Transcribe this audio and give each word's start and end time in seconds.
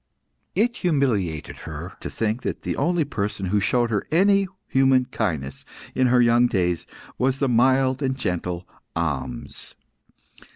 It 0.55 0.77
humiliated 0.77 1.57
her 1.69 1.93
to 1.99 2.09
think 2.09 2.41
that 2.41 2.63
the 2.63 2.75
only 2.75 3.05
person 3.05 3.45
who 3.45 3.59
showed 3.59 3.91
her 3.91 4.03
any 4.09 4.47
human 4.67 5.05
kindness 5.05 5.63
in 5.93 6.07
her 6.07 6.19
young 6.23 6.47
days 6.47 6.87
was 7.19 7.37
the 7.37 7.47
mild 7.47 8.01
and 8.01 8.17
gentle 8.17 8.67
Ahmes. 8.95 9.75